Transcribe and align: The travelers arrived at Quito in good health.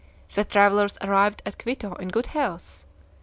The 0.33 0.43
travelers 0.43 0.97
arrived 1.03 1.43
at 1.45 1.59
Quito 1.59 1.93
in 1.93 2.07
good 2.07 2.25
health. 2.25 2.85